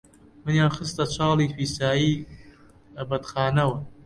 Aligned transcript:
منیان 0.45 0.71
خستە 0.75 1.03
چاڵی 1.15 1.51
پیسایی 1.55 2.13
ئەدەبخانەوە، 2.97 3.77